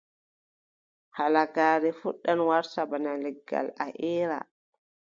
Halagaare 1.17 1.89
fuɗɗan 1.99 2.39
waata 2.47 2.79
bana 2.91 3.11
legal, 3.23 3.67
a 3.83 3.85
eera. 4.11 4.39